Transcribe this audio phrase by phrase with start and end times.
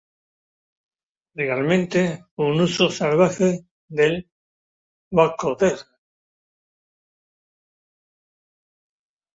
[1.35, 4.31] Realmente un uso salvaje del
[5.11, 5.77] vocoder".